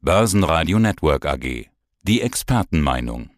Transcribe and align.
Börsenradio 0.00 0.78
Network 0.78 1.26
AG. 1.26 1.66
Die 2.02 2.20
Expertenmeinung. 2.20 3.30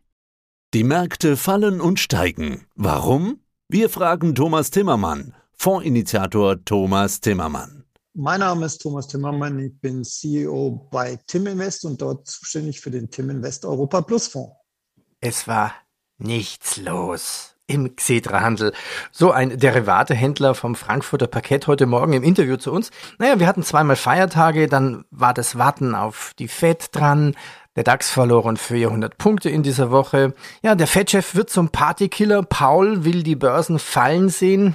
Die 0.75 0.85
Märkte 0.85 1.39
fallen 1.39 1.81
und 1.81 1.99
steigen. 1.99 2.67
Warum? 2.75 3.41
Wir 3.69 3.89
fragen 3.89 4.35
Thomas 4.35 4.71
Timmermann, 4.71 5.35
Fondsinitiator 5.55 6.63
Thomas 6.63 7.21
Timmermann. 7.23 7.87
Mein 8.13 8.41
Name 8.41 8.67
ist 8.67 8.77
Thomas 8.83 9.09
Timmermann, 9.09 9.59
ich 9.59 9.81
bin 9.81 10.05
CEO 10.05 10.87
bei 10.91 11.19
Tim 11.27 11.47
Invest 11.47 11.87
und 11.87 12.03
dort 12.03 12.27
zuständig 12.27 12.83
für 12.83 12.91
den 12.91 13.11
Tim 13.11 13.31
Invest 13.31 13.65
Europa 13.65 14.03
Plus 14.03 14.29
Fonds. 14.29 14.53
Es 15.21 15.49
war 15.49 15.73
nichts 16.19 16.77
los 16.77 17.57
im 17.71 17.95
Xetra-Handel. 17.95 18.73
So 19.13 19.31
ein 19.31 19.59
Derivatehändler 19.59 20.55
vom 20.55 20.75
Frankfurter 20.75 21.29
Parkett 21.29 21.67
heute 21.67 21.87
Morgen 21.87 22.13
im 22.13 22.23
Interview 22.23 22.57
zu 22.57 22.73
uns. 22.73 22.91
Naja, 23.19 23.39
wir 23.39 23.47
hatten 23.47 23.63
zweimal 23.63 23.97
Feiertage, 23.97 24.67
dann 24.67 25.05
war 25.11 25.33
das 25.33 25.57
Warten 25.57 25.95
auf 25.95 26.33
die 26.39 26.49
Fed 26.49 26.89
dran. 26.93 27.35
Der 27.77 27.85
DAX 27.85 28.11
verlor 28.11 28.43
rund 28.43 28.59
400 28.59 29.17
Punkte 29.17 29.49
in 29.49 29.63
dieser 29.63 29.93
Woche. 29.93 30.35
Ja, 30.63 30.75
der 30.75 30.89
Fed-Chef 30.89 31.37
wird 31.37 31.51
zum 31.51 31.71
Partykiller. 31.71 32.43
Paul 32.43 33.05
will 33.05 33.23
die 33.23 33.37
Börsen 33.37 33.79
fallen 33.79 34.29
sehen. 34.29 34.75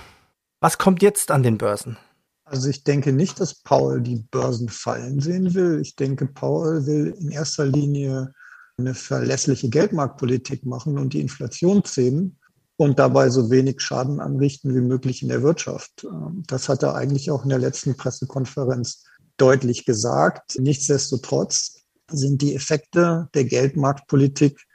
Was 0.61 0.77
kommt 0.77 1.01
jetzt 1.01 1.29
an 1.29 1.43
den 1.43 1.57
Börsen? 1.57 1.97
Also 2.45 2.69
ich 2.69 2.83
denke 2.83 3.11
nicht, 3.11 3.39
dass 3.41 3.55
Paul 3.55 4.01
die 4.01 4.25
Börsen 4.31 4.69
fallen 4.69 5.19
sehen 5.19 5.53
will. 5.53 5.81
Ich 5.81 5.95
denke, 5.95 6.27
Paul 6.27 6.85
will 6.85 7.13
in 7.19 7.31
erster 7.31 7.65
Linie 7.65 8.31
eine 8.77 8.93
verlässliche 8.93 9.69
Geldmarktpolitik 9.69 10.65
machen 10.65 10.97
und 10.97 11.13
die 11.13 11.21
Inflation 11.21 11.83
zähmen 11.83 12.37
und 12.77 12.99
dabei 12.99 13.29
so 13.29 13.49
wenig 13.49 13.81
Schaden 13.81 14.19
anrichten 14.19 14.75
wie 14.75 14.81
möglich 14.81 15.21
in 15.21 15.29
der 15.29 15.43
Wirtschaft. 15.43 16.03
Ähm, 16.03 16.43
das 16.47 16.69
hat 16.69 16.83
er 16.83 16.95
eigentlich 16.95 17.31
auch 17.31 17.43
in 17.43 17.49
der 17.49 17.59
letzten 17.59 17.95
Pressekonferenz 17.95 19.03
deutlich 19.37 19.85
gesagt. 19.85 20.57
Nichtsdestotrotz 20.59 21.81
sind 22.09 22.41
die 22.41 22.55
Effekte 22.55 23.29
der 23.33 23.45
Geldmarktpolitik 23.45 24.65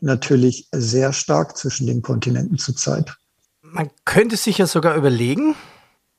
natürlich 0.00 0.68
sehr 0.72 1.12
stark 1.12 1.56
zwischen 1.56 1.86
den 1.86 2.02
Kontinenten 2.02 2.58
zurzeit. 2.58 3.14
Man 3.62 3.90
könnte 4.04 4.36
sich 4.36 4.58
ja 4.58 4.66
sogar 4.66 4.96
überlegen, 4.96 5.54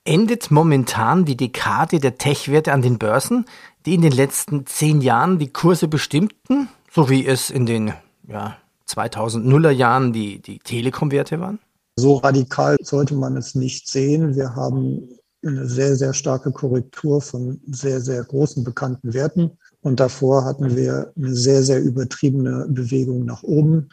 endet 0.06 0.52
momentan 0.52 1.25
die 1.25 1.36
Dekade 1.36 2.00
der 2.00 2.17
Tech-Werte 2.17 2.72
an 2.72 2.81
den 2.81 2.97
Börsen, 2.97 3.45
die 3.86 3.95
in 3.95 4.02
den 4.02 4.12
letzten 4.12 4.66
zehn 4.66 5.02
Jahren 5.02 5.39
die 5.39 5.52
Kurse 5.52 5.88
bestimmten, 5.88 6.69
so 6.92 7.09
wie 7.09 7.25
es 7.25 7.50
in 7.50 7.66
den 7.66 7.94
ja, 8.28 8.58
2000er 8.95 9.72
Jahren 9.72 10.14
die, 10.14 10.42
die 10.42 10.59
Telekom-Werte 10.59 11.39
waren? 11.39 11.59
So 11.95 12.17
radikal 12.17 12.78
sollte 12.81 13.16
man 13.16 13.38
es 13.38 13.56
nicht 13.56 13.89
sehen. 13.89 14.36
Wir 14.36 14.56
haben 14.56 15.09
eine 15.45 15.67
sehr, 15.67 15.95
sehr 15.95 16.14
starke 16.14 16.52
Korrektur 16.52 17.22
von 17.22 17.59
sehr, 17.67 18.02
sehr 18.02 18.23
großen 18.23 18.64
bekannten 18.64 19.14
Werten. 19.14 19.58
Und 19.81 20.00
davor 20.00 20.45
hatten 20.45 20.75
wir 20.75 21.12
eine 21.16 21.34
sehr, 21.34 21.64
sehr 21.64 21.81
übertriebene 21.81 22.67
Bewegung 22.69 23.25
nach 23.25 23.44
oben 23.44 23.89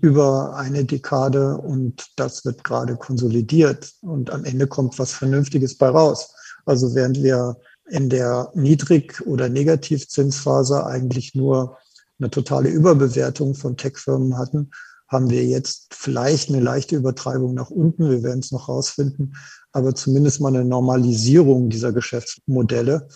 über 0.00 0.54
eine 0.56 0.84
Dekade 0.84 1.56
und 1.56 2.06
das 2.16 2.44
wird 2.44 2.62
gerade 2.62 2.96
konsolidiert 2.96 3.92
und 4.02 4.30
am 4.30 4.44
Ende 4.44 4.66
kommt 4.66 4.98
was 4.98 5.12
Vernünftiges 5.12 5.76
bei 5.76 5.88
raus. 5.88 6.32
Also 6.66 6.94
während 6.94 7.22
wir 7.22 7.56
in 7.88 8.08
der 8.08 8.50
Niedrig- 8.54 9.20
oder 9.26 9.48
Negativzinsphase 9.48 10.86
eigentlich 10.86 11.34
nur 11.34 11.78
eine 12.18 12.30
totale 12.30 12.68
Überbewertung 12.68 13.54
von 13.54 13.76
Tech-Firmen 13.76 14.36
hatten, 14.36 14.70
haben 15.08 15.30
wir 15.30 15.44
jetzt 15.44 15.94
vielleicht 15.94 16.50
eine 16.50 16.60
leichte 16.60 16.96
Übertreibung 16.96 17.54
nach 17.54 17.70
unten. 17.70 18.10
Wir 18.10 18.22
werden 18.22 18.40
es 18.40 18.52
noch 18.52 18.68
rausfinden, 18.68 19.36
aber 19.72 19.94
zumindest 19.94 20.40
mal 20.40 20.54
eine 20.54 20.64
Normalisierung 20.64 21.70
dieser 21.70 21.92
Geschäftsmodelle. 21.92 23.08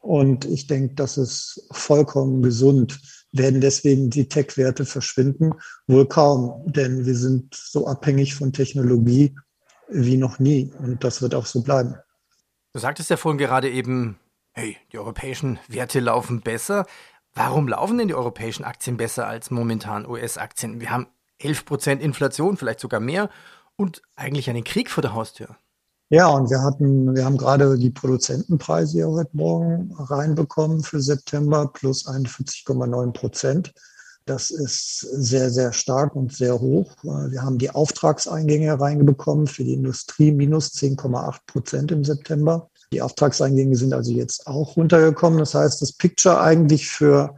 Und 0.00 0.44
ich 0.44 0.66
denke, 0.66 0.94
das 0.94 1.18
ist 1.18 1.66
vollkommen 1.70 2.42
gesund. 2.42 3.00
Werden 3.32 3.60
deswegen 3.60 4.10
die 4.10 4.28
Tech-Werte 4.28 4.86
verschwinden? 4.86 5.52
Wohl 5.86 6.06
kaum, 6.06 6.62
denn 6.66 7.06
wir 7.06 7.16
sind 7.16 7.54
so 7.54 7.86
abhängig 7.86 8.34
von 8.34 8.52
Technologie 8.52 9.36
wie 9.88 10.16
noch 10.16 10.38
nie. 10.38 10.72
Und 10.78 11.04
das 11.04 11.22
wird 11.22 11.34
auch 11.34 11.46
so 11.46 11.62
bleiben. 11.62 11.94
Du 12.72 12.80
sagtest 12.80 13.10
ja 13.10 13.16
vorhin 13.16 13.38
gerade 13.38 13.70
eben, 13.70 14.18
hey, 14.52 14.76
die 14.92 14.98
europäischen 14.98 15.58
Werte 15.68 16.00
laufen 16.00 16.40
besser. 16.40 16.86
Warum 17.36 17.68
laufen 17.68 17.98
denn 17.98 18.08
die 18.08 18.14
europäischen 18.14 18.64
Aktien 18.64 18.96
besser 18.96 19.26
als 19.26 19.50
momentan 19.50 20.06
US-Aktien? 20.06 20.80
Wir 20.80 20.90
haben 20.90 21.06
11% 21.42 21.98
Inflation, 21.98 22.56
vielleicht 22.56 22.80
sogar 22.80 22.98
mehr 22.98 23.28
und 23.76 24.00
eigentlich 24.16 24.48
einen 24.48 24.64
Krieg 24.64 24.90
vor 24.90 25.02
der 25.02 25.12
Haustür. 25.12 25.48
Ja, 26.08 26.28
und 26.28 26.48
wir 26.48 26.62
hatten, 26.62 27.14
wir 27.14 27.26
haben 27.26 27.36
gerade 27.36 27.76
die 27.76 27.90
Produzentenpreise 27.90 28.92
hier 28.92 29.08
heute 29.08 29.36
Morgen 29.36 29.92
reinbekommen 29.98 30.82
für 30.82 31.02
September 31.02 31.70
plus 31.70 32.06
41,9 32.06 33.12
Prozent. 33.12 33.74
Das 34.24 34.48
ist 34.50 35.00
sehr, 35.00 35.50
sehr 35.50 35.74
stark 35.74 36.16
und 36.16 36.32
sehr 36.32 36.58
hoch. 36.58 36.90
Wir 37.02 37.42
haben 37.42 37.58
die 37.58 37.70
Auftragseingänge 37.70 38.80
reinbekommen 38.80 39.46
für 39.46 39.62
die 39.62 39.74
Industrie 39.74 40.32
minus 40.32 40.72
10,8 40.72 41.38
Prozent 41.46 41.92
im 41.92 42.02
September. 42.02 42.70
Die 42.92 43.02
Auftragseingänge 43.02 43.76
sind 43.76 43.92
also 43.92 44.12
jetzt 44.12 44.46
auch 44.46 44.76
runtergekommen. 44.76 45.38
Das 45.38 45.54
heißt, 45.54 45.82
das 45.82 45.92
Picture 45.92 46.40
eigentlich 46.40 46.88
für 46.88 47.34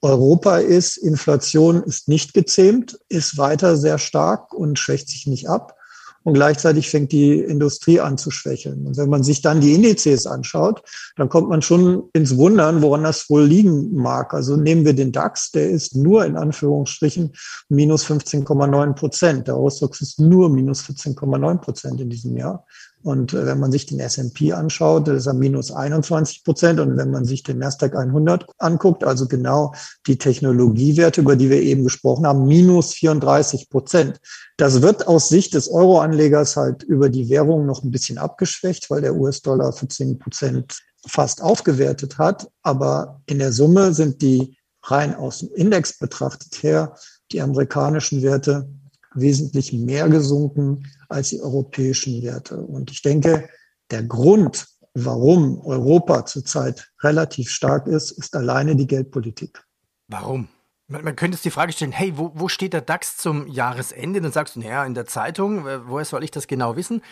Europa 0.00 0.58
ist, 0.58 0.96
Inflation 0.96 1.82
ist 1.82 2.08
nicht 2.08 2.34
gezähmt, 2.34 2.98
ist 3.08 3.38
weiter 3.38 3.76
sehr 3.76 3.98
stark 3.98 4.52
und 4.52 4.78
schwächt 4.78 5.08
sich 5.08 5.26
nicht 5.26 5.48
ab. 5.48 5.76
Und 6.24 6.34
gleichzeitig 6.34 6.88
fängt 6.88 7.10
die 7.10 7.40
Industrie 7.40 7.98
an 7.98 8.16
zu 8.16 8.30
schwächeln. 8.30 8.86
Und 8.86 8.96
wenn 8.96 9.08
man 9.08 9.24
sich 9.24 9.42
dann 9.42 9.60
die 9.60 9.74
Indizes 9.74 10.26
anschaut, 10.26 10.82
dann 11.16 11.28
kommt 11.28 11.48
man 11.48 11.62
schon 11.62 12.04
ins 12.12 12.36
Wundern, 12.36 12.80
woran 12.80 13.02
das 13.02 13.28
wohl 13.28 13.44
liegen 13.44 13.94
mag. 13.94 14.32
Also 14.32 14.56
nehmen 14.56 14.84
wir 14.84 14.94
den 14.94 15.10
DAX, 15.10 15.50
der 15.50 15.70
ist 15.70 15.96
nur 15.96 16.24
in 16.24 16.36
Anführungsstrichen 16.36 17.32
minus 17.68 18.06
15,9 18.06 18.92
Prozent. 18.94 19.48
Der 19.48 19.56
Ausdruck 19.56 20.00
ist 20.00 20.20
nur 20.20 20.48
minus 20.48 20.82
14,9 20.82 21.58
Prozent 21.58 22.00
in 22.00 22.10
diesem 22.10 22.36
Jahr. 22.36 22.64
Und 23.02 23.32
äh, 23.32 23.46
wenn 23.46 23.58
man 23.58 23.72
sich 23.72 23.86
den 23.86 24.00
S&P 24.00 24.52
anschaut, 24.52 25.08
ist 25.08 25.26
er 25.26 25.34
minus 25.34 25.70
21 25.70 26.44
Prozent. 26.44 26.80
Und 26.80 26.96
wenn 26.96 27.10
man 27.10 27.24
sich 27.24 27.42
den 27.42 27.58
Nasdaq 27.58 27.96
100 27.96 28.46
anguckt, 28.58 29.04
also 29.04 29.26
genau 29.26 29.74
die 30.06 30.18
Technologiewerte, 30.18 31.20
über 31.20 31.36
die 31.36 31.50
wir 31.50 31.60
eben 31.60 31.84
gesprochen 31.84 32.26
haben, 32.26 32.46
minus 32.46 32.94
34 32.94 33.68
Prozent. 33.70 34.20
Das 34.56 34.82
wird 34.82 35.08
aus 35.08 35.28
Sicht 35.28 35.54
des 35.54 35.68
Euro-Anlegers 35.68 36.56
halt 36.56 36.82
über 36.82 37.08
die 37.08 37.28
Währung 37.28 37.66
noch 37.66 37.82
ein 37.82 37.90
bisschen 37.90 38.18
abgeschwächt, 38.18 38.90
weil 38.90 39.00
der 39.00 39.16
US-Dollar 39.16 39.72
für 39.72 39.88
10 39.88 40.18
Prozent 40.18 40.78
fast 41.06 41.42
aufgewertet 41.42 42.18
hat. 42.18 42.48
Aber 42.62 43.20
in 43.26 43.38
der 43.38 43.52
Summe 43.52 43.92
sind 43.94 44.22
die 44.22 44.56
rein 44.84 45.14
aus 45.14 45.38
dem 45.38 45.52
Index 45.54 45.98
betrachtet 45.98 46.62
her 46.62 46.96
die 47.30 47.40
amerikanischen 47.40 48.22
Werte 48.22 48.68
wesentlich 49.14 49.72
mehr 49.72 50.08
gesunken 50.08 50.84
als 51.08 51.30
die 51.30 51.40
europäischen 51.40 52.22
Werte. 52.22 52.56
Und 52.56 52.90
ich 52.90 53.02
denke, 53.02 53.48
der 53.90 54.02
Grund, 54.02 54.66
warum 54.94 55.60
Europa 55.60 56.26
zurzeit 56.26 56.90
relativ 57.02 57.50
stark 57.50 57.86
ist, 57.86 58.10
ist 58.12 58.34
alleine 58.34 58.76
die 58.76 58.86
Geldpolitik. 58.86 59.62
Warum? 60.08 60.48
Man, 60.88 61.16
könnte 61.16 61.36
jetzt 61.36 61.44
die 61.44 61.50
Frage 61.50 61.72
stellen, 61.72 61.92
hey, 61.92 62.12
wo, 62.16 62.32
wo 62.34 62.48
steht 62.48 62.74
der 62.74 62.82
DAX 62.82 63.16
zum 63.16 63.46
Jahresende? 63.46 64.20
Dann 64.20 64.32
sagst 64.32 64.56
du, 64.56 64.60
naja, 64.60 64.84
in 64.84 64.94
der 64.94 65.06
Zeitung, 65.06 65.64
woher 65.86 66.04
soll 66.04 66.22
ich 66.22 66.30
das 66.30 66.46
genau 66.46 66.76
wissen? 66.76 67.02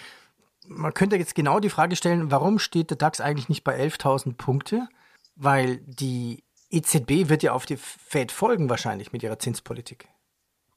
Man 0.67 0.93
könnte 0.93 1.17
jetzt 1.17 1.35
genau 1.35 1.61
die 1.61 1.71
Frage 1.71 1.97
stellen, 1.97 2.31
warum 2.31 2.59
steht 2.59 2.91
der 2.91 2.99
DAX 2.99 3.21
eigentlich 3.21 3.49
nicht 3.49 3.65
bei 3.65 3.81
11.000 3.81 4.35
Punkte? 4.35 4.87
Weil 5.35 5.79
die 5.79 6.45
EZB 6.69 7.29
wird 7.29 7.43
ja 7.43 7.53
auf 7.53 7.65
die 7.65 7.79
Fed 7.79 8.33
folgen 8.33 8.69
wahrscheinlich 8.69 9.13
mit 9.13 9.23
ihrer 9.23 9.39
Zinspolitik. 9.39 10.09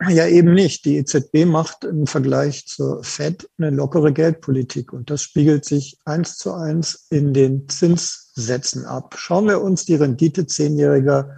Ja, 0.09 0.27
eben 0.27 0.53
nicht. 0.53 0.85
Die 0.85 0.97
EZB 0.97 1.45
macht 1.45 1.83
im 1.83 2.07
Vergleich 2.07 2.67
zur 2.67 3.03
Fed 3.03 3.49
eine 3.57 3.69
lockere 3.69 4.11
Geldpolitik 4.11 4.91
und 4.91 5.09
das 5.09 5.21
spiegelt 5.21 5.65
sich 5.65 5.97
eins 6.05 6.37
zu 6.37 6.53
eins 6.53 7.05
in 7.09 7.33
den 7.33 7.69
Zinssätzen 7.69 8.85
ab. 8.85 9.15
Schauen 9.17 9.47
wir 9.47 9.61
uns 9.61 9.85
die 9.85 9.95
Rendite 9.95 10.47
zehnjähriger 10.47 11.35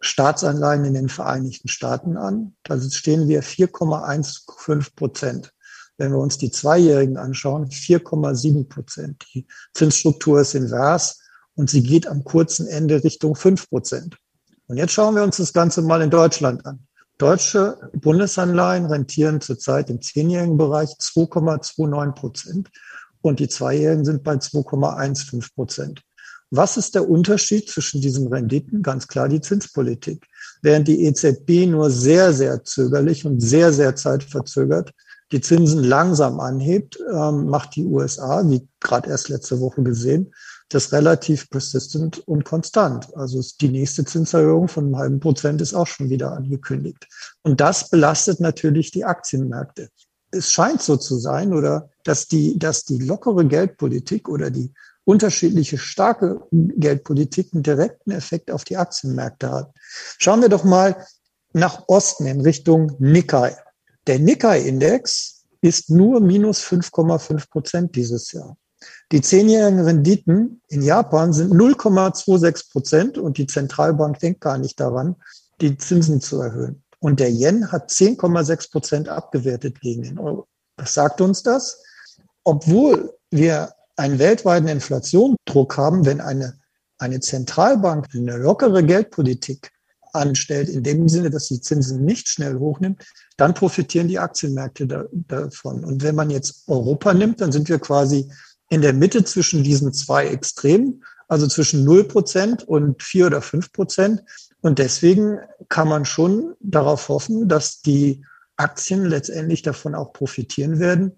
Staatsanleihen 0.00 0.84
in 0.84 0.94
den 0.94 1.08
Vereinigten 1.08 1.68
Staaten 1.68 2.16
an. 2.16 2.54
Da 2.62 2.78
stehen 2.80 3.26
wir 3.26 3.42
4,15 3.42 4.94
Prozent. 4.94 5.54
Wenn 5.96 6.12
wir 6.12 6.18
uns 6.18 6.36
die 6.36 6.50
Zweijährigen 6.50 7.16
anschauen, 7.16 7.68
4,7 7.68 8.68
Prozent. 8.68 9.24
Die 9.32 9.46
Zinsstruktur 9.72 10.40
ist 10.40 10.54
invers 10.54 11.20
und 11.54 11.70
sie 11.70 11.82
geht 11.82 12.06
am 12.06 12.24
kurzen 12.24 12.66
Ende 12.66 13.02
Richtung 13.02 13.34
5 13.34 13.70
Prozent. 13.70 14.18
Und 14.66 14.76
jetzt 14.76 14.92
schauen 14.92 15.14
wir 15.14 15.22
uns 15.22 15.36
das 15.36 15.52
Ganze 15.52 15.82
mal 15.82 16.02
in 16.02 16.10
Deutschland 16.10 16.66
an. 16.66 16.86
Deutsche 17.18 17.78
Bundesanleihen 17.92 18.86
rentieren 18.86 19.40
zurzeit 19.40 19.88
im 19.88 20.02
zehnjährigen 20.02 20.58
Bereich 20.58 20.90
2,29 20.90 22.12
Prozent 22.12 22.70
und 23.20 23.38
die 23.38 23.48
Zweijährigen 23.48 24.04
sind 24.04 24.24
bei 24.24 24.34
2,15 24.34 25.54
Prozent. 25.54 26.02
Was 26.50 26.76
ist 26.76 26.94
der 26.94 27.08
Unterschied 27.08 27.68
zwischen 27.68 28.00
diesen 28.00 28.28
Renditen? 28.28 28.82
Ganz 28.82 29.06
klar 29.06 29.28
die 29.28 29.40
Zinspolitik. 29.40 30.26
Während 30.62 30.88
die 30.88 31.04
EZB 31.04 31.66
nur 31.66 31.90
sehr, 31.90 32.32
sehr 32.32 32.64
zögerlich 32.64 33.24
und 33.24 33.40
sehr, 33.40 33.72
sehr 33.72 33.94
zeitverzögert 33.94 34.92
die 35.34 35.40
Zinsen 35.40 35.82
langsam 35.82 36.38
anhebt, 36.38 36.96
ähm, 37.12 37.46
macht 37.48 37.74
die 37.74 37.84
USA, 37.84 38.48
wie 38.48 38.68
gerade 38.78 39.10
erst 39.10 39.28
letzte 39.28 39.58
Woche 39.58 39.82
gesehen, 39.82 40.32
das 40.68 40.92
relativ 40.92 41.50
persistent 41.50 42.20
und 42.28 42.44
konstant. 42.44 43.12
Also 43.16 43.42
die 43.60 43.68
nächste 43.68 44.04
Zinserhöhung 44.04 44.68
von 44.68 44.84
einem 44.84 44.96
halben 44.96 45.18
Prozent 45.18 45.60
ist 45.60 45.74
auch 45.74 45.88
schon 45.88 46.08
wieder 46.08 46.30
angekündigt. 46.30 47.08
Und 47.42 47.60
das 47.60 47.90
belastet 47.90 48.38
natürlich 48.38 48.92
die 48.92 49.04
Aktienmärkte. 49.04 49.88
Es 50.30 50.52
scheint 50.52 50.80
so 50.82 50.96
zu 50.96 51.16
sein, 51.16 51.52
oder 51.52 51.90
dass 52.04 52.28
die, 52.28 52.56
dass 52.56 52.84
die 52.84 52.98
lockere 52.98 53.44
Geldpolitik 53.44 54.28
oder 54.28 54.52
die 54.52 54.72
unterschiedliche 55.02 55.78
starke 55.78 56.42
Geldpolitik 56.52 57.52
einen 57.52 57.64
direkten 57.64 58.12
Effekt 58.12 58.52
auf 58.52 58.62
die 58.62 58.76
Aktienmärkte 58.76 59.50
hat. 59.50 59.72
Schauen 60.18 60.42
wir 60.42 60.48
doch 60.48 60.62
mal 60.62 61.04
nach 61.52 61.88
Osten 61.88 62.26
in 62.26 62.40
Richtung 62.40 62.94
Nikkei. 63.00 63.56
Der 64.06 64.18
Nikkei-Index 64.18 65.44
ist 65.60 65.90
nur 65.90 66.20
minus 66.20 66.62
5,5 66.62 67.50
Prozent 67.50 67.96
dieses 67.96 68.32
Jahr. 68.32 68.56
Die 69.12 69.22
zehnjährigen 69.22 69.80
Renditen 69.80 70.60
in 70.68 70.82
Japan 70.82 71.32
sind 71.32 71.52
0,26 71.52 72.70
Prozent 72.70 73.18
und 73.18 73.38
die 73.38 73.46
Zentralbank 73.46 74.18
denkt 74.18 74.42
gar 74.42 74.58
nicht 74.58 74.78
daran, 74.78 75.16
die 75.60 75.78
Zinsen 75.78 76.20
zu 76.20 76.40
erhöhen. 76.40 76.82
Und 76.98 77.20
der 77.20 77.30
Yen 77.30 77.70
hat 77.72 77.90
10,6 77.90 78.70
Prozent 78.70 79.08
abgewertet 79.08 79.80
gegen 79.80 80.02
den 80.02 80.18
Euro. 80.18 80.46
Was 80.76 80.94
sagt 80.94 81.20
uns 81.20 81.42
das? 81.42 81.82
Obwohl 82.44 83.14
wir 83.30 83.72
einen 83.96 84.18
weltweiten 84.18 84.68
Inflationsdruck 84.68 85.76
haben, 85.76 86.04
wenn 86.04 86.20
eine, 86.20 86.58
eine 86.98 87.20
Zentralbank 87.20 88.08
eine 88.12 88.36
lockere 88.36 88.82
Geldpolitik 88.82 89.70
anstellt, 90.14 90.68
in 90.68 90.82
dem 90.82 91.08
Sinne, 91.08 91.30
dass 91.30 91.48
die 91.48 91.60
Zinsen 91.60 92.04
nicht 92.04 92.28
schnell 92.28 92.58
hochnimmt, 92.58 93.04
dann 93.36 93.54
profitieren 93.54 94.08
die 94.08 94.18
Aktienmärkte 94.18 94.86
da, 94.86 95.04
davon. 95.12 95.84
Und 95.84 96.02
wenn 96.02 96.14
man 96.14 96.30
jetzt 96.30 96.64
Europa 96.68 97.12
nimmt, 97.14 97.40
dann 97.40 97.52
sind 97.52 97.68
wir 97.68 97.78
quasi 97.78 98.30
in 98.70 98.82
der 98.82 98.92
Mitte 98.92 99.24
zwischen 99.24 99.62
diesen 99.62 99.92
zwei 99.92 100.26
Extremen, 100.26 101.04
also 101.28 101.46
zwischen 101.46 101.84
0 101.84 102.04
Prozent 102.04 102.62
und 102.66 103.02
4 103.02 103.26
oder 103.26 103.42
5 103.42 103.72
Prozent. 103.72 104.22
Und 104.60 104.78
deswegen 104.78 105.38
kann 105.68 105.88
man 105.88 106.04
schon 106.04 106.54
darauf 106.60 107.08
hoffen, 107.08 107.48
dass 107.48 107.80
die 107.80 108.24
Aktien 108.56 109.04
letztendlich 109.04 109.62
davon 109.62 109.94
auch 109.94 110.12
profitieren 110.12 110.78
werden. 110.78 111.12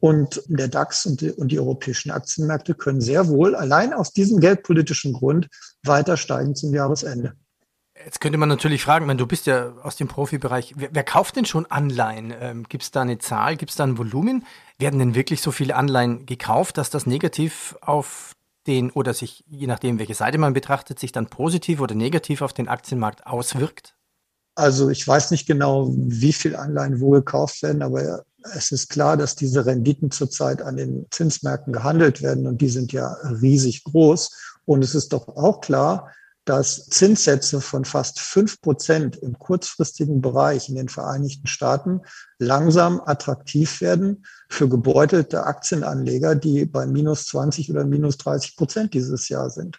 Und 0.00 0.42
der 0.46 0.68
DAX 0.68 1.04
und 1.04 1.20
die, 1.20 1.30
und 1.30 1.52
die 1.52 1.60
europäischen 1.60 2.10
Aktienmärkte 2.10 2.74
können 2.74 3.02
sehr 3.02 3.28
wohl 3.28 3.54
allein 3.54 3.92
aus 3.92 4.12
diesem 4.12 4.40
geldpolitischen 4.40 5.12
Grund 5.12 5.48
weiter 5.82 6.16
steigen 6.16 6.54
zum 6.54 6.72
Jahresende. 6.72 7.34
Jetzt 8.04 8.20
könnte 8.20 8.38
man 8.38 8.48
natürlich 8.48 8.82
fragen, 8.82 9.08
wenn 9.08 9.18
du 9.18 9.26
bist 9.26 9.46
ja 9.46 9.72
aus 9.82 9.96
dem 9.96 10.08
Profibereich, 10.08 10.74
wer, 10.76 10.88
wer 10.92 11.04
kauft 11.04 11.36
denn 11.36 11.44
schon 11.44 11.66
Anleihen? 11.66 12.32
Ähm, 12.40 12.64
gibt 12.68 12.82
es 12.82 12.90
da 12.90 13.02
eine 13.02 13.18
Zahl, 13.18 13.56
gibt 13.56 13.70
es 13.70 13.76
da 13.76 13.84
ein 13.84 13.98
Volumen? 13.98 14.44
Werden 14.78 14.98
denn 14.98 15.14
wirklich 15.14 15.42
so 15.42 15.50
viele 15.50 15.76
Anleihen 15.76 16.26
gekauft, 16.26 16.78
dass 16.78 16.90
das 16.90 17.06
negativ 17.06 17.76
auf 17.80 18.34
den 18.66 18.90
oder 18.90 19.14
sich, 19.14 19.44
je 19.48 19.66
nachdem, 19.66 19.98
welche 19.98 20.14
Seite 20.14 20.38
man 20.38 20.52
betrachtet, 20.52 20.98
sich 20.98 21.12
dann 21.12 21.26
positiv 21.26 21.80
oder 21.80 21.94
negativ 21.94 22.42
auf 22.42 22.52
den 22.52 22.68
Aktienmarkt 22.68 23.26
auswirkt? 23.26 23.94
Also 24.54 24.90
ich 24.90 25.06
weiß 25.06 25.30
nicht 25.30 25.46
genau, 25.46 25.90
wie 25.94 26.32
viel 26.32 26.56
Anleihen 26.56 27.00
wo 27.00 27.10
gekauft 27.10 27.62
werden, 27.62 27.82
aber 27.82 28.24
es 28.54 28.72
ist 28.72 28.88
klar, 28.88 29.16
dass 29.16 29.36
diese 29.36 29.64
Renditen 29.64 30.10
zurzeit 30.10 30.62
an 30.62 30.76
den 30.76 31.06
Zinsmärkten 31.10 31.72
gehandelt 31.72 32.22
werden 32.22 32.46
und 32.46 32.60
die 32.60 32.68
sind 32.68 32.92
ja 32.92 33.12
riesig 33.42 33.84
groß. 33.84 34.30
Und 34.64 34.84
es 34.84 34.94
ist 34.94 35.12
doch 35.12 35.28
auch 35.28 35.60
klar, 35.60 36.10
dass 36.50 36.86
Zinssätze 36.86 37.60
von 37.60 37.84
fast 37.84 38.18
fünf 38.18 38.60
Prozent 38.60 39.14
im 39.14 39.38
kurzfristigen 39.38 40.20
Bereich 40.20 40.68
in 40.68 40.74
den 40.74 40.88
Vereinigten 40.88 41.46
Staaten 41.46 42.00
langsam 42.40 43.00
attraktiv 43.04 43.80
werden 43.80 44.26
für 44.48 44.68
gebeutelte 44.68 45.44
Aktienanleger, 45.44 46.34
die 46.34 46.64
bei 46.64 46.86
minus 46.86 47.26
20 47.26 47.70
oder 47.70 47.84
minus 47.84 48.16
30 48.16 48.56
Prozent 48.56 48.94
dieses 48.94 49.28
Jahr 49.28 49.48
sind. 49.48 49.78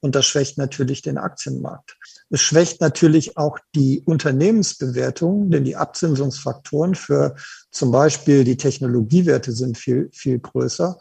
Und 0.00 0.14
das 0.14 0.24
schwächt 0.24 0.56
natürlich 0.56 1.02
den 1.02 1.18
Aktienmarkt. 1.18 1.98
Es 2.30 2.40
schwächt 2.40 2.80
natürlich 2.80 3.36
auch 3.36 3.58
die 3.74 4.00
Unternehmensbewertung, 4.06 5.50
denn 5.50 5.64
die 5.64 5.76
Abzinsungsfaktoren 5.76 6.94
für 6.94 7.34
zum 7.70 7.90
Beispiel 7.90 8.44
die 8.44 8.56
Technologiewerte 8.56 9.52
sind 9.52 9.76
viel, 9.76 10.08
viel 10.14 10.38
größer. 10.38 10.98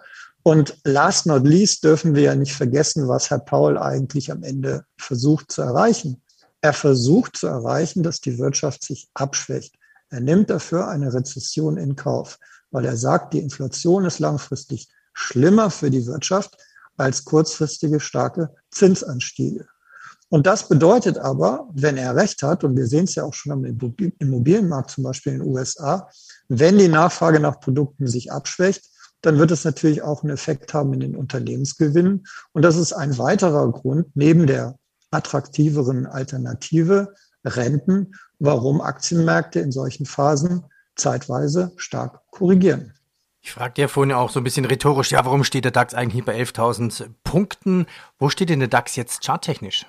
Und 0.48 0.78
last 0.84 1.26
not 1.26 1.44
least 1.44 1.84
dürfen 1.84 2.14
wir 2.14 2.22
ja 2.22 2.36
nicht 2.36 2.54
vergessen, 2.54 3.08
was 3.08 3.32
Herr 3.32 3.40
Paul 3.40 3.80
eigentlich 3.80 4.32
am 4.32 4.44
Ende 4.44 4.86
versucht 4.96 5.52
zu 5.52 5.64
erreichen. 5.64 6.22
Er 6.62 6.74
versucht 6.74 7.36
zu 7.36 7.48
erreichen, 7.48 8.04
dass 8.04 8.22
die 8.22 8.38
Wirtschaft 8.38 8.84
sich 8.84 9.10
abschwächt. 9.16 9.74
Er 10.12 10.20
nimmt 10.20 10.52
dafür 10.52 10.88
eine 10.88 11.12
Rezession 11.12 11.78
in 11.78 11.96
Kauf, 11.96 12.38
weil 12.70 12.86
er 12.86 12.96
sagt, 12.96 13.34
die 13.34 13.40
Inflation 13.40 14.06
ist 14.06 14.20
langfristig 14.20 14.88
schlimmer 15.16 15.72
für 15.72 15.90
die 15.90 16.06
Wirtschaft 16.06 16.56
als 16.96 17.26
kurzfristige 17.26 18.00
starke 18.00 18.54
Zinsanstiege. 18.70 19.66
Und 20.30 20.46
das 20.46 20.68
bedeutet 20.68 21.18
aber, 21.18 21.68
wenn 21.74 21.98
er 21.98 22.16
recht 22.16 22.44
hat, 22.44 22.64
und 22.64 22.78
wir 22.78 22.86
sehen 22.86 23.06
es 23.06 23.16
ja 23.16 23.24
auch 23.24 23.34
schon 23.34 23.52
am 23.52 23.66
Immobilienmarkt 23.66 24.92
zum 24.92 25.06
Beispiel 25.06 25.34
in 25.34 25.40
den 25.40 25.50
USA, 25.50 26.08
wenn 26.50 26.78
die 26.78 26.88
Nachfrage 26.88 27.40
nach 27.40 27.60
Produkten 27.60 28.06
sich 28.06 28.32
abschwächt, 28.32 28.92
dann 29.26 29.40
wird 29.40 29.52
es 29.52 29.66
natürlich 29.66 30.04
auch 30.04 30.24
einen 30.24 30.34
Effekt 30.34 30.74
haben 30.74 30.94
in 30.94 31.00
den 31.00 31.16
Unternehmensgewinnen. 31.16 32.28
Und 32.52 32.62
das 32.62 32.76
ist 32.76 32.94
ein 32.94 33.18
weiterer 33.18 33.72
Grund 33.72 34.16
neben 34.16 34.46
der 34.46 34.78
attraktiveren 35.12 36.06
Alternative 36.06 37.14
Renten, 37.44 38.14
warum 38.40 38.82
Aktienmärkte 38.82 39.60
in 39.60 39.72
solchen 39.72 40.06
Phasen 40.06 40.66
zeitweise 40.96 41.74
stark 41.78 42.22
korrigieren. 42.32 42.94
Ich 43.42 43.52
fragte 43.52 43.82
ja 43.82 43.88
vorhin 43.88 44.14
auch 44.14 44.32
so 44.32 44.40
ein 44.40 44.44
bisschen 44.44 44.66
rhetorisch, 44.66 45.12
ja, 45.12 45.24
warum 45.24 45.44
steht 45.44 45.66
der 45.66 45.72
DAX 45.72 45.94
eigentlich 45.94 46.26
bei 46.26 46.36
11.000 46.36 47.10
Punkten? 47.24 47.86
Wo 48.18 48.30
steht 48.30 48.50
denn 48.50 48.58
der 48.60 48.70
DAX 48.70 48.96
jetzt 48.96 49.24
charttechnisch? 49.24 49.86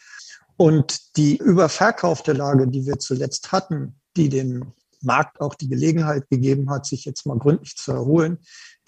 Und 0.56 1.16
die 1.16 1.36
überverkaufte 1.36 2.32
Lage, 2.32 2.68
die 2.68 2.84
wir 2.86 2.98
zuletzt 2.98 3.52
hatten, 3.52 4.00
die 4.16 4.28
dem 4.28 4.72
Markt 5.02 5.40
auch 5.40 5.54
die 5.54 5.68
Gelegenheit 5.68 6.28
gegeben 6.28 6.70
hat, 6.70 6.86
sich 6.86 7.04
jetzt 7.04 7.24
mal 7.24 7.38
gründlich 7.38 7.76
zu 7.76 7.92
erholen, 7.92 8.38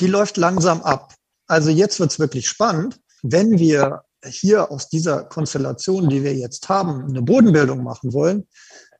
die 0.01 0.09
läuft 0.09 0.37
langsam 0.37 0.83
ab. 0.83 1.15
Also 1.47 1.71
jetzt 1.71 2.01
wird's 2.01 2.19
wirklich 2.19 2.49
spannend, 2.49 3.01
wenn 3.23 3.59
wir 3.59 4.03
hier 4.25 4.71
aus 4.71 4.89
dieser 4.89 5.25
Konstellation, 5.25 6.09
die 6.09 6.23
wir 6.23 6.35
jetzt 6.35 6.69
haben, 6.69 7.05
eine 7.05 7.23
Bodenbildung 7.23 7.83
machen 7.83 8.13
wollen, 8.13 8.47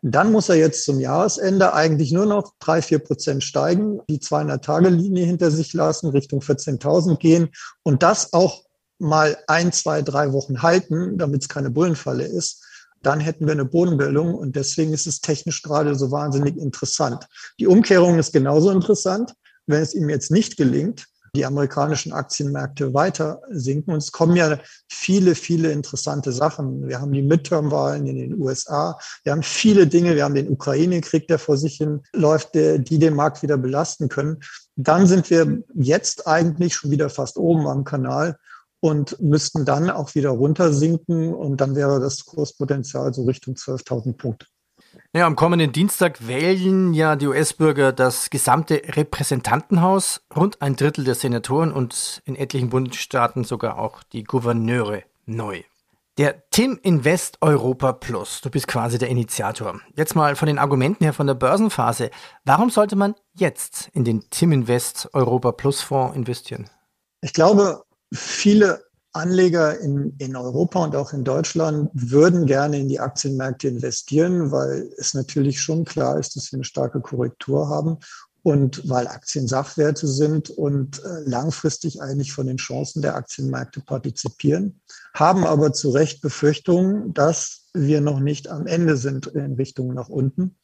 dann 0.03 0.33
muss 0.33 0.49
er 0.49 0.57
jetzt 0.57 0.85
zum 0.85 0.99
Jahresende 0.99 1.75
eigentlich 1.75 2.11
nur 2.11 2.27
noch 2.27 2.55
drei, 2.59 2.83
vier 2.83 2.99
Prozent 2.99 3.45
steigen, 3.45 4.01
die 4.11 4.19
200-Tage-Linie 4.19 5.25
hinter 5.25 5.53
sich 5.53 5.73
lassen, 5.73 6.11
Richtung 6.11 6.41
14.000 6.41 7.19
gehen 7.19 7.51
und 7.85 8.03
das 8.03 8.33
auch 8.33 8.65
mal 8.99 9.37
ein, 9.47 9.73
zwei, 9.73 10.03
drei 10.03 10.33
Wochen 10.33 10.63
halten, 10.63 11.19
damit 11.19 11.43
es 11.43 11.49
keine 11.49 11.71
Bullenfalle 11.71 12.25
ist. 12.25 12.65
Dann 13.03 13.21
hätten 13.21 13.47
wir 13.47 13.53
eine 13.53 13.65
Bodenbildung 13.65 14.35
und 14.35 14.57
deswegen 14.57 14.93
ist 14.93 15.07
es 15.07 15.21
technisch 15.21 15.63
gerade 15.63 15.95
so 15.95 16.11
wahnsinnig 16.11 16.57
interessant. 16.57 17.27
Die 17.61 17.67
Umkehrung 17.69 18.19
ist 18.19 18.33
genauso 18.33 18.71
interessant. 18.71 19.35
Wenn 19.67 19.83
es 19.83 19.95
ihm 19.95 20.09
jetzt 20.09 20.33
nicht 20.33 20.57
gelingt, 20.57 21.07
die 21.35 21.47
amerikanischen 21.47 22.13
Aktienmärkte 22.13 22.93
weiter 22.93 23.41
sinken. 23.51 23.93
Und 23.93 24.03
es 24.03 24.13
kommen 24.13 24.37
ja 24.37 24.59
viele, 24.89 25.35
viele 25.35 25.73
interessante 25.73 26.31
Sachen. 26.31 26.87
Wir 26.87 27.01
haben 27.01 27.13
die 27.13 27.23
Midterm-Wahlen 27.23 28.07
in 28.07 28.17
den 28.17 28.39
USA. 28.39 28.99
Wir 29.25 29.33
haben 29.33 29.43
viele 29.43 29.87
Dinge. 29.87 30.15
Wir 30.15 30.25
haben 30.25 30.35
den 30.35 30.51
Ukraine-Krieg, 30.51 31.27
der 31.29 31.39
vor 31.39 31.57
sich 31.57 31.77
hin 31.77 32.03
läuft, 32.13 32.55
die 32.55 32.99
den 32.99 33.15
Markt 33.15 33.43
wieder 33.43 33.57
belasten 33.57 34.11
können. 34.11 34.41
Dann 34.77 35.07
sind 35.07 35.31
wir 35.31 35.63
jetzt 35.75 36.27
eigentlich 36.27 36.75
schon 36.75 36.91
wieder 36.91 37.09
fast 37.09 37.39
oben 37.39 37.67
am 37.67 37.85
Kanal 37.85 38.37
und 38.81 39.19
müssten 39.23 39.65
dann 39.65 39.89
auch 39.89 40.15
wieder 40.15 40.31
runtersinken. 40.31 41.33
Und 41.33 41.63
dann 41.63 41.75
wäre 41.75 41.99
das 41.99 42.27
Kurspotenzial 42.27 43.15
so 43.15 43.25
Richtung 43.25 43.55
12.000 43.55 44.19
Punkte. 44.19 44.47
Ja, 45.15 45.27
am 45.27 45.37
kommenden 45.37 45.73
Dienstag 45.73 46.27
wählen 46.27 46.95
ja 46.95 47.17
die 47.17 47.27
US-Bürger 47.27 47.93
das 47.93 48.31
gesamte 48.31 48.81
Repräsentantenhaus, 48.83 50.23
rund 50.35 50.63
ein 50.63 50.75
Drittel 50.75 51.05
der 51.05 51.15
Senatoren 51.15 51.71
und 51.71 52.23
in 52.25 52.35
etlichen 52.35 52.71
Bundesstaaten 52.71 53.45
sogar 53.45 53.79
auch 53.79 54.03
die 54.05 54.25
Gouverneure 54.25 55.03
neu. 55.27 55.65
Der 56.17 56.49
Tim 56.49 56.81
Invest 56.83 57.37
Europa 57.43 57.93
Plus. 57.93 58.41
Du 58.41 58.49
bist 58.49 58.67
quasi 58.69 58.97
der 58.97 59.11
Initiator. 59.11 59.83
Jetzt 59.97 60.17
mal 60.17 60.35
von 60.35 60.47
den 60.47 60.59
Argumenten 60.59 61.05
her 61.05 61.13
von 61.13 61.27
der 61.27 61.35
Börsenphase. 61.35 62.11
Warum 62.47 62.71
sollte 62.71 62.97
man 62.97 63.15
jetzt 63.35 63.91
in 63.93 64.05
den 64.05 64.31
Tim 64.31 64.51
Invest 64.51 65.11
Europa 65.13 65.53
Plus 65.53 65.83
Fonds 65.83 66.17
investieren? 66.17 66.71
Ich 67.21 67.35
glaube, 67.35 67.83
viele 68.15 68.83
Anleger 69.13 69.79
in, 69.79 70.15
in 70.19 70.37
Europa 70.37 70.83
und 70.83 70.97
auch 70.97 71.13
in 71.13 71.25
Deutschland 71.25 71.91
würden 71.93 72.47
gerne 72.47 72.79
in 72.79 72.89
die 72.89 73.01
Aktienmärkte 73.01 73.69
investieren, 73.69 74.51
weil 74.51 74.91
es 74.97 75.15
natürlich 75.15 75.61
schon 75.61 75.85
klar 75.85 76.19
ist, 76.19 76.37
dass 76.37 76.51
wir 76.51 76.59
eine 76.59 76.65
starke 76.65 77.01
Korrektur 77.01 77.69
haben 77.69 77.99
und 78.43 78.89
weil 78.89 79.07
Aktien 79.07 79.47
Sachwerte 79.47 80.07
sind 80.07 80.51
und 80.51 81.03
äh, 81.05 81.21
langfristig 81.27 82.01
eigentlich 82.01 82.33
von 82.33 82.47
den 82.47 82.57
Chancen 82.57 83.03
der 83.03 83.15
Aktienmärkte 83.15 83.81
partizipieren, 83.81 84.81
haben 85.15 85.45
aber 85.45 85.73
zu 85.73 85.91
Recht 85.91 86.23
Befürchtungen, 86.23 87.15
dass 87.15 87.69
wir 87.75 88.01
noch 88.01 88.21
nicht 88.21 88.49
am 88.49 88.67
Ende 88.67 88.97
sind 88.97 89.29
in 89.29 89.55
Richtung 89.55 89.95
nach 89.95 90.09
unten 90.09 90.57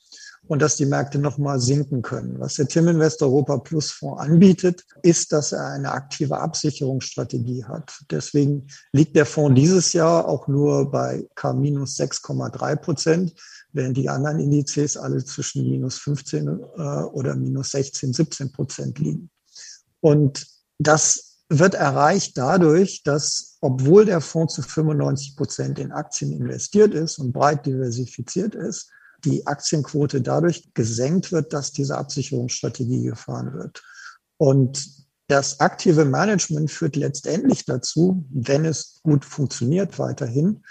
und 0.48 0.62
dass 0.62 0.76
die 0.76 0.86
Märkte 0.86 1.18
nochmal 1.18 1.60
sinken 1.60 2.02
können. 2.02 2.40
Was 2.40 2.54
der 2.54 2.66
Tim 2.66 2.88
Invest 2.88 3.22
Europa 3.22 3.58
Plus 3.58 3.90
Fonds 3.90 4.20
anbietet, 4.20 4.84
ist, 5.02 5.32
dass 5.32 5.52
er 5.52 5.68
eine 5.68 5.92
aktive 5.92 6.38
Absicherungsstrategie 6.38 7.64
hat. 7.64 8.02
Deswegen 8.10 8.66
liegt 8.92 9.14
der 9.14 9.26
Fonds 9.26 9.60
dieses 9.60 9.92
Jahr 9.92 10.26
auch 10.26 10.48
nur 10.48 10.90
bei 10.90 11.26
K 11.34 11.50
6,3 11.50 12.76
Prozent, 12.76 13.34
während 13.72 13.96
die 13.96 14.08
anderen 14.08 14.40
Indizes 14.40 14.96
alle 14.96 15.22
zwischen 15.22 15.68
minus 15.68 15.98
15 15.98 16.48
äh, 16.48 16.82
oder 17.12 17.36
minus 17.36 17.70
16, 17.70 18.14
17 18.14 18.52
Prozent 18.52 18.98
liegen. 18.98 19.30
Und 20.00 20.46
das 20.78 21.36
wird 21.50 21.74
erreicht 21.74 22.38
dadurch, 22.38 23.02
dass 23.02 23.58
obwohl 23.60 24.04
der 24.04 24.20
Fonds 24.20 24.54
zu 24.54 24.62
95 24.62 25.36
Prozent 25.36 25.78
in 25.78 25.92
Aktien 25.92 26.32
investiert 26.32 26.94
ist 26.94 27.18
und 27.18 27.32
breit 27.32 27.66
diversifiziert 27.66 28.54
ist, 28.54 28.90
die 29.24 29.46
Aktienquote 29.46 30.20
dadurch 30.20 30.72
gesenkt 30.74 31.32
wird, 31.32 31.52
dass 31.52 31.72
diese 31.72 31.98
Absicherungsstrategie 31.98 33.04
gefahren 33.04 33.52
wird. 33.54 33.82
Und 34.36 35.08
das 35.26 35.60
aktive 35.60 36.04
Management 36.04 36.70
führt 36.70 36.96
letztendlich 36.96 37.66
dazu, 37.66 38.24
wenn 38.30 38.64
es 38.64 39.00
gut 39.02 39.24
funktioniert 39.24 39.98
weiterhin, 39.98 40.64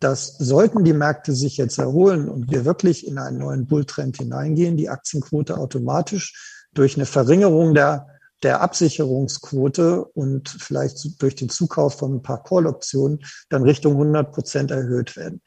dass 0.00 0.36
sollten 0.38 0.84
die 0.84 0.92
Märkte 0.92 1.34
sich 1.34 1.56
jetzt 1.56 1.78
erholen 1.78 2.28
und 2.28 2.50
wir 2.50 2.64
wirklich 2.64 3.06
in 3.06 3.18
einen 3.18 3.38
neuen 3.38 3.66
Bulltrend 3.66 4.18
hineingehen, 4.18 4.76
die 4.76 4.88
Aktienquote 4.88 5.56
automatisch 5.56 6.66
durch 6.74 6.96
eine 6.96 7.06
Verringerung 7.06 7.72
der, 7.72 8.08
der 8.42 8.60
Absicherungsquote 8.60 10.04
und 10.04 10.48
vielleicht 10.48 11.22
durch 11.22 11.36
den 11.36 11.48
Zukauf 11.48 11.98
von 11.98 12.16
ein 12.16 12.22
paar 12.22 12.42
Call-Optionen 12.42 13.24
dann 13.48 13.62
Richtung 13.62 13.92
100 13.92 14.32
Prozent 14.32 14.70
erhöht 14.72 15.16
werden. 15.16 15.40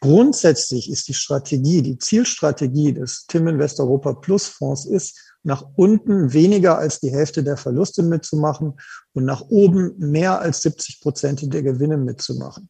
Grundsätzlich 0.00 0.90
ist 0.90 1.08
die 1.08 1.14
Strategie, 1.14 1.82
die 1.82 1.98
Zielstrategie 1.98 2.92
des 2.92 3.26
Tim 3.26 3.48
Invest 3.48 3.80
Europa 3.80 4.14
Plus 4.14 4.46
Fonds 4.46 4.84
ist, 4.86 5.18
nach 5.42 5.64
unten 5.76 6.32
weniger 6.32 6.76
als 6.78 6.98
die 7.00 7.12
Hälfte 7.12 7.44
der 7.44 7.56
Verluste 7.56 8.02
mitzumachen 8.02 8.74
und 9.12 9.24
nach 9.24 9.42
oben 9.42 9.94
mehr 9.98 10.40
als 10.40 10.62
70 10.62 11.00
Prozent 11.00 11.52
der 11.52 11.62
Gewinne 11.62 11.96
mitzumachen. 11.96 12.68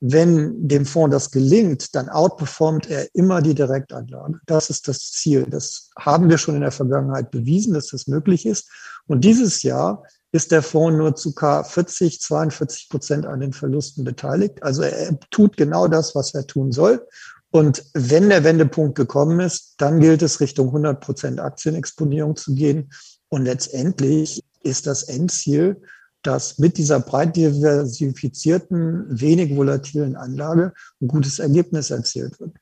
Wenn 0.00 0.68
dem 0.68 0.86
Fonds 0.86 1.12
das 1.12 1.30
gelingt, 1.30 1.94
dann 1.94 2.08
outperformt 2.08 2.88
er 2.88 3.08
immer 3.14 3.42
die 3.42 3.54
Direktanlage. 3.54 4.38
Das 4.46 4.70
ist 4.70 4.86
das 4.86 5.12
Ziel. 5.12 5.46
Das 5.48 5.90
haben 5.98 6.28
wir 6.28 6.38
schon 6.38 6.54
in 6.54 6.60
der 6.60 6.70
Vergangenheit 6.70 7.30
bewiesen, 7.30 7.74
dass 7.74 7.88
das 7.88 8.06
möglich 8.06 8.46
ist. 8.46 8.68
Und 9.06 9.24
dieses 9.24 9.62
Jahr 9.62 10.04
ist 10.32 10.52
der 10.52 10.62
Fonds 10.62 10.98
nur 10.98 11.14
zu 11.14 11.32
40, 11.32 12.20
42 12.20 12.88
Prozent 12.88 13.26
an 13.26 13.40
den 13.40 13.52
Verlusten 13.52 14.04
beteiligt. 14.04 14.62
Also 14.62 14.82
er 14.82 15.18
tut 15.30 15.56
genau 15.56 15.88
das, 15.88 16.14
was 16.14 16.34
er 16.34 16.46
tun 16.46 16.72
soll. 16.72 17.06
Und 17.50 17.84
wenn 17.94 18.28
der 18.28 18.44
Wendepunkt 18.44 18.94
gekommen 18.94 19.40
ist, 19.40 19.74
dann 19.78 20.00
gilt 20.00 20.20
es 20.22 20.40
Richtung 20.40 20.66
100 20.68 21.00
Prozent 21.00 21.40
Aktienexponierung 21.40 22.36
zu 22.36 22.54
gehen. 22.54 22.90
Und 23.30 23.44
letztendlich 23.44 24.44
ist 24.62 24.86
das 24.86 25.04
Endziel, 25.04 25.80
dass 26.22 26.58
mit 26.58 26.76
dieser 26.76 27.00
breit 27.00 27.36
diversifizierten, 27.36 29.06
wenig 29.08 29.56
volatilen 29.56 30.16
Anlage 30.16 30.74
ein 31.00 31.08
gutes 31.08 31.38
Ergebnis 31.38 31.90
erzielt 31.90 32.38
wird. 32.38 32.52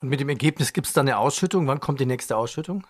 Und 0.00 0.08
mit 0.08 0.20
dem 0.20 0.28
Ergebnis 0.30 0.72
gibt 0.72 0.86
es 0.86 0.94
dann 0.94 1.06
eine 1.06 1.18
Ausschüttung. 1.18 1.66
Wann 1.66 1.80
kommt 1.80 2.00
die 2.00 2.06
nächste 2.06 2.36
Ausschüttung? 2.36 2.86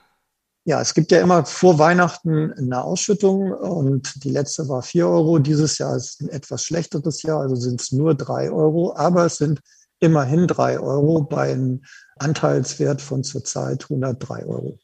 Ja, 0.65 0.81
es 0.81 0.93
gibt 0.93 1.11
ja 1.11 1.21
immer 1.21 1.47
vor 1.47 1.79
Weihnachten 1.79 2.53
eine 2.53 2.85
Ausschüttung 2.85 3.53
und 3.53 4.25
die 4.25 4.31
letzte 4.31 4.69
war 4.69 4.83
vier 4.83 5.09
Euro. 5.09 5.39
Dieses 5.39 5.79
Jahr 5.79 5.97
ist 5.97 6.21
ein 6.21 6.29
etwas 6.29 6.65
schlechteres 6.65 7.23
Jahr, 7.23 7.41
also 7.41 7.55
sind 7.55 7.81
es 7.81 7.93
nur 7.93 8.15
drei 8.15 8.51
Euro, 8.51 8.95
aber 8.95 9.25
es 9.25 9.39
sind 9.39 9.61
immerhin 10.01 10.47
drei 10.47 10.79
Euro 10.79 11.23
bei 11.23 11.53
einem 11.53 11.83
Anteilswert 12.19 13.01
von 13.01 13.25
zurzeit 13.25 13.85
103 13.85 14.45
Euro. 14.47 14.79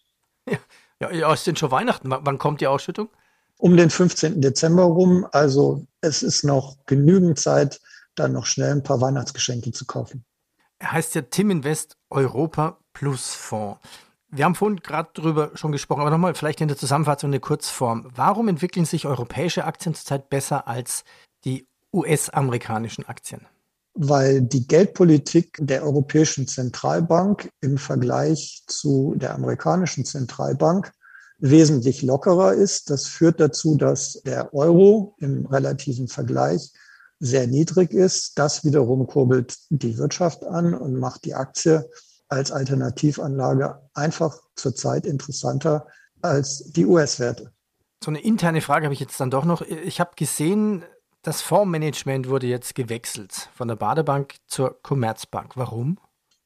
Ja, 0.98 1.12
ja, 1.12 1.32
es 1.32 1.44
sind 1.44 1.58
schon 1.58 1.70
Weihnachten. 1.70 2.08
Wann 2.10 2.38
kommt 2.38 2.62
die 2.62 2.66
Ausschüttung? 2.66 3.10
Um 3.58 3.76
den 3.76 3.90
15. 3.90 4.40
Dezember 4.40 4.84
rum. 4.84 5.26
Also 5.30 5.86
es 6.00 6.22
ist 6.22 6.42
noch 6.42 6.76
genügend 6.86 7.38
Zeit, 7.38 7.80
dann 8.14 8.32
noch 8.32 8.46
schnell 8.46 8.72
ein 8.72 8.82
paar 8.82 9.00
Weihnachtsgeschenke 9.02 9.72
zu 9.72 9.84
kaufen. 9.84 10.24
Er 10.78 10.92
heißt 10.92 11.14
ja 11.14 11.22
Tim 11.22 11.50
Invest 11.50 11.96
Europa 12.08 12.78
Plus 12.92 13.34
Fonds. 13.34 13.78
Wir 14.30 14.44
haben 14.44 14.54
vorhin 14.54 14.78
gerade 14.78 15.10
darüber 15.14 15.52
schon 15.54 15.72
gesprochen, 15.72 16.00
aber 16.00 16.10
nochmal 16.10 16.34
vielleicht 16.34 16.60
in 16.60 16.68
der 16.68 16.76
Zusammenfassung 16.76 17.30
eine 17.30 17.40
Kurzform. 17.40 18.08
Warum 18.14 18.48
entwickeln 18.48 18.84
sich 18.84 19.06
europäische 19.06 19.64
Aktien 19.64 19.94
zurzeit 19.94 20.28
besser 20.28 20.66
als 20.66 21.04
die 21.44 21.66
US-amerikanischen 21.92 23.06
Aktien? 23.06 23.46
Weil 23.94 24.42
die 24.42 24.66
Geldpolitik 24.66 25.56
der 25.60 25.84
Europäischen 25.84 26.46
Zentralbank 26.46 27.48
im 27.60 27.78
Vergleich 27.78 28.64
zu 28.66 29.14
der 29.16 29.34
amerikanischen 29.34 30.04
Zentralbank 30.04 30.92
wesentlich 31.38 32.02
lockerer 32.02 32.52
ist. 32.52 32.90
Das 32.90 33.06
führt 33.06 33.40
dazu, 33.40 33.76
dass 33.76 34.20
der 34.24 34.52
Euro 34.52 35.14
im 35.18 35.46
relativen 35.46 36.08
Vergleich 36.08 36.72
sehr 37.20 37.46
niedrig 37.46 37.92
ist. 37.92 38.38
Das 38.38 38.64
wiederum 38.64 39.06
kurbelt 39.06 39.56
die 39.70 39.96
Wirtschaft 39.96 40.44
an 40.44 40.74
und 40.74 40.98
macht 40.98 41.24
die 41.24 41.34
Aktie 41.34 41.88
als 42.28 42.52
Alternativanlage 42.52 43.80
einfach 43.94 44.38
zurzeit 44.54 45.06
interessanter 45.06 45.86
als 46.22 46.72
die 46.72 46.86
US-Werte. 46.86 47.52
So 48.02 48.10
eine 48.10 48.22
interne 48.22 48.60
Frage 48.60 48.84
habe 48.84 48.94
ich 48.94 49.00
jetzt 49.00 49.20
dann 49.20 49.30
doch 49.30 49.44
noch. 49.44 49.62
Ich 49.62 50.00
habe 50.00 50.10
gesehen, 50.16 50.84
das 51.22 51.42
Fondsmanagement 51.42 52.28
wurde 52.28 52.46
jetzt 52.46 52.74
gewechselt 52.74 53.48
von 53.54 53.68
der 53.68 53.76
Badebank 53.76 54.36
zur 54.46 54.80
Commerzbank. 54.82 55.56
Warum? 55.56 55.98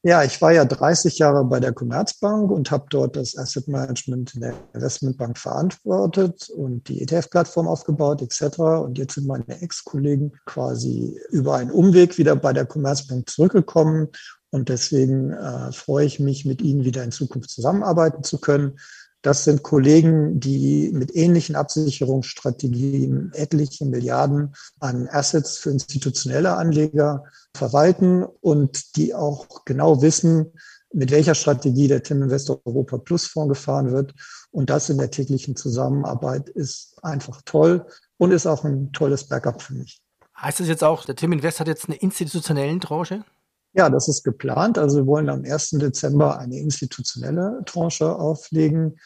Ja, 0.03 0.23
ich 0.23 0.41
war 0.41 0.51
ja 0.51 0.65
30 0.65 1.19
Jahre 1.19 1.45
bei 1.45 1.59
der 1.59 1.73
Commerzbank 1.73 2.49
und 2.49 2.71
habe 2.71 2.87
dort 2.89 3.15
das 3.15 3.37
Asset 3.37 3.67
Management 3.67 4.33
in 4.33 4.41
der 4.41 4.55
Investmentbank 4.73 5.37
verantwortet 5.37 6.49
und 6.49 6.87
die 6.87 7.03
ETF-Plattform 7.03 7.67
aufgebaut 7.67 8.23
etc. 8.23 8.57
Und 8.57 8.97
jetzt 8.97 9.13
sind 9.13 9.27
meine 9.27 9.61
Ex-Kollegen 9.61 10.31
quasi 10.45 11.19
über 11.29 11.57
einen 11.57 11.69
Umweg 11.69 12.17
wieder 12.17 12.35
bei 12.35 12.51
der 12.51 12.65
Commerzbank 12.65 13.29
zurückgekommen 13.29 14.07
und 14.51 14.69
deswegen 14.69 15.31
äh, 15.31 15.71
freue 15.71 16.05
ich 16.05 16.19
mich, 16.19 16.45
mit 16.45 16.61
Ihnen 16.61 16.83
wieder 16.83 17.03
in 17.03 17.11
Zukunft 17.11 17.49
zusammenarbeiten 17.49 18.23
zu 18.23 18.39
können. 18.39 18.77
Das 19.21 19.43
sind 19.43 19.63
Kollegen, 19.63 20.39
die 20.39 20.91
mit 20.93 21.15
ähnlichen 21.15 21.55
Absicherungsstrategien 21.55 23.31
etliche 23.33 23.85
Milliarden 23.85 24.53
an 24.79 25.07
Assets 25.09 25.57
für 25.57 25.69
institutionelle 25.69 26.57
Anleger 26.57 27.23
verwalten 27.55 28.23
und 28.23 28.95
die 28.97 29.13
auch 29.13 29.63
genau 29.65 30.01
wissen, 30.01 30.53
mit 30.93 31.11
welcher 31.11 31.35
Strategie 31.35 31.87
der 31.87 32.03
Tim 32.03 32.23
Investor 32.23 32.59
Europa 32.65 32.97
Plus 32.97 33.25
Fonds 33.25 33.49
gefahren 33.49 33.91
wird. 33.91 34.13
Und 34.51 34.69
das 34.69 34.89
in 34.89 34.97
der 34.97 35.11
täglichen 35.11 35.55
Zusammenarbeit 35.55 36.49
ist 36.49 36.97
einfach 37.03 37.41
toll 37.45 37.85
und 38.17 38.31
ist 38.31 38.47
auch 38.47 38.65
ein 38.65 38.91
tolles 38.91 39.25
Backup 39.25 39.61
für 39.61 39.75
mich. 39.75 40.01
Heißt 40.37 40.59
das 40.59 40.67
jetzt 40.67 40.83
auch, 40.83 41.05
der 41.05 41.15
Tim 41.15 41.31
Invest 41.31 41.59
hat 41.59 41.67
jetzt 41.67 41.87
eine 41.87 41.95
institutionelle 41.97 42.77
Tranche? 42.79 43.23
Ja, 43.73 43.89
das 43.89 44.07
ist 44.07 44.23
geplant. 44.23 44.77
Also 44.77 44.97
wir 44.97 45.07
wollen 45.07 45.29
am 45.29 45.43
1. 45.45 45.71
Dezember 45.71 46.39
eine 46.39 46.57
institutionelle 46.57 47.61
Tranche 47.65 48.15
auflegen. 48.15 48.97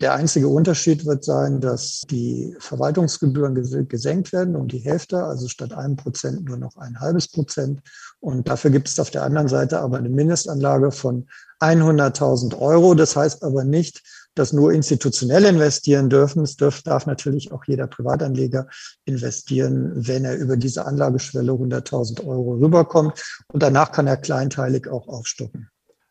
Der 0.00 0.14
einzige 0.14 0.48
Unterschied 0.48 1.04
wird 1.06 1.22
sein, 1.22 1.60
dass 1.60 2.02
die 2.10 2.56
Verwaltungsgebühren 2.58 3.54
gesenkt 3.88 4.32
werden 4.32 4.56
um 4.56 4.66
die 4.66 4.78
Hälfte, 4.78 5.22
also 5.22 5.48
statt 5.48 5.72
einem 5.72 5.96
Prozent 5.96 6.44
nur 6.44 6.56
noch 6.56 6.76
ein 6.76 6.98
halbes 6.98 7.28
Prozent. 7.28 7.82
Und 8.20 8.48
dafür 8.48 8.70
gibt 8.70 8.88
es 8.88 8.98
auf 8.98 9.10
der 9.10 9.22
anderen 9.22 9.48
Seite 9.48 9.80
aber 9.80 9.98
eine 9.98 10.08
Mindestanlage 10.08 10.92
von 10.92 11.28
100.000 11.60 12.58
Euro. 12.58 12.94
Das 12.94 13.14
heißt 13.16 13.42
aber 13.42 13.64
nicht, 13.64 14.02
dass 14.34 14.52
nur 14.52 14.72
institutionell 14.72 15.44
investieren 15.44 16.08
dürfen. 16.08 16.42
Es 16.42 16.56
darf, 16.56 16.82
darf 16.82 17.06
natürlich 17.06 17.52
auch 17.52 17.64
jeder 17.66 17.86
Privatanleger 17.86 18.66
investieren, 19.04 19.92
wenn 19.94 20.24
er 20.24 20.36
über 20.36 20.56
diese 20.56 20.86
Anlageschwelle 20.86 21.52
100.000 21.52 22.26
Euro 22.26 22.54
rüberkommt. 22.54 23.22
Und 23.52 23.62
danach 23.62 23.92
kann 23.92 24.06
er 24.06 24.16
kleinteilig 24.16 24.88
auch 24.88 25.08
aufstocken. 25.08 25.68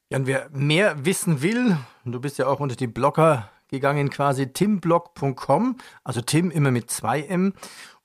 Ja, 0.10 0.18
und 0.18 0.28
wer 0.28 0.50
mehr 0.52 1.06
wissen 1.06 1.42
will, 1.42 1.78
du 2.06 2.20
bist 2.20 2.38
ja 2.38 2.48
auch 2.48 2.60
unter 2.60 2.76
die 2.76 2.88
Blogger 2.88 3.50
gegangen, 3.70 4.10
quasi 4.10 4.48
timblog.com, 4.48 5.78
also 6.04 6.22
Tim 6.22 6.52
immer 6.52 6.72
mit 6.72 6.92
zwei 6.92 7.22
M, 7.22 7.54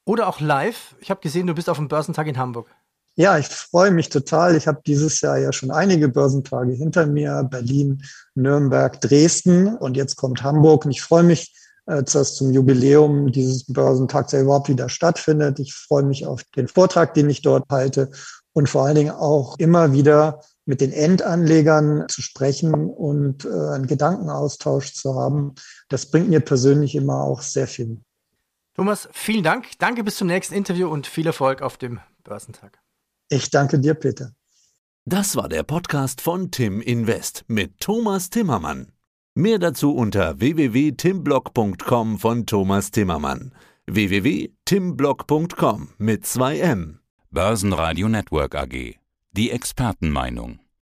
oder 0.04 0.28
auch 0.28 0.40
live. 0.40 0.94
Ich 1.00 1.10
habe 1.10 1.20
gesehen, 1.20 1.48
du 1.48 1.54
bist 1.54 1.68
auf 1.68 1.78
dem 1.78 1.88
Börsentag 1.88 2.28
in 2.28 2.38
Hamburg. 2.38 2.70
Ja, 3.18 3.38
ich 3.38 3.46
freue 3.46 3.90
mich 3.90 4.10
total. 4.10 4.56
Ich 4.56 4.66
habe 4.66 4.82
dieses 4.86 5.22
Jahr 5.22 5.38
ja 5.38 5.50
schon 5.50 5.70
einige 5.70 6.08
Börsentage 6.08 6.72
hinter 6.72 7.06
mir. 7.06 7.48
Berlin, 7.50 8.02
Nürnberg, 8.34 9.00
Dresden 9.00 9.74
und 9.74 9.96
jetzt 9.96 10.16
kommt 10.16 10.42
Hamburg. 10.42 10.84
Und 10.84 10.90
ich 10.90 11.00
freue 11.00 11.22
mich, 11.22 11.54
äh, 11.86 12.02
dass 12.02 12.34
zum 12.36 12.52
Jubiläum 12.52 13.32
dieses 13.32 13.64
Börsentags 13.64 14.32
ja 14.32 14.42
überhaupt 14.42 14.68
wieder 14.68 14.90
stattfindet. 14.90 15.58
Ich 15.60 15.72
freue 15.72 16.02
mich 16.02 16.26
auf 16.26 16.44
den 16.56 16.68
Vortrag, 16.68 17.14
den 17.14 17.30
ich 17.30 17.40
dort 17.40 17.64
halte 17.70 18.10
und 18.52 18.68
vor 18.68 18.84
allen 18.84 18.96
Dingen 18.96 19.12
auch 19.12 19.58
immer 19.58 19.92
wieder 19.92 20.40
mit 20.66 20.82
den 20.82 20.92
Endanlegern 20.92 22.06
zu 22.08 22.20
sprechen 22.20 22.74
und 22.74 23.46
äh, 23.46 23.48
einen 23.48 23.86
Gedankenaustausch 23.86 24.92
zu 24.92 25.14
haben. 25.14 25.54
Das 25.88 26.10
bringt 26.10 26.28
mir 26.28 26.40
persönlich 26.40 26.94
immer 26.94 27.22
auch 27.22 27.40
sehr 27.40 27.66
viel. 27.66 27.98
Thomas, 28.74 29.08
vielen 29.12 29.44
Dank. 29.44 29.66
Danke 29.78 30.04
bis 30.04 30.16
zum 30.16 30.26
nächsten 30.26 30.54
Interview 30.54 30.88
und 30.88 31.06
viel 31.06 31.26
Erfolg 31.26 31.62
auf 31.62 31.78
dem 31.78 32.00
Börsentag. 32.24 32.78
Ich 33.28 33.50
danke 33.50 33.78
dir, 33.78 33.94
Peter. 33.94 34.32
Das 35.04 35.36
war 35.36 35.48
der 35.48 35.62
Podcast 35.62 36.20
von 36.20 36.50
Tim 36.50 36.80
Invest 36.80 37.44
mit 37.48 37.78
Thomas 37.80 38.30
Timmermann. 38.30 38.92
Mehr 39.34 39.58
dazu 39.58 39.94
unter 39.94 40.40
www.timblock.com 40.40 42.18
von 42.18 42.46
Thomas 42.46 42.90
Timmermann. 42.90 43.54
www.timblock.com 43.86 45.88
mit 45.98 46.26
2 46.26 46.58
M. 46.58 47.00
Börsenradio 47.30 48.08
Network 48.08 48.54
AG. 48.54 48.96
Die 49.32 49.50
Expertenmeinung. 49.50 50.65